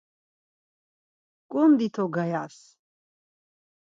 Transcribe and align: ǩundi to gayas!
ǩundi 1.51 1.87
to 1.95 2.03
gayas! 2.13 2.57